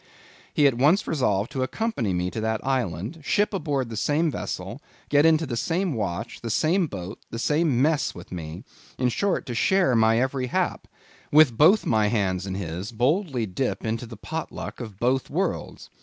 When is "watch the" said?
5.93-6.49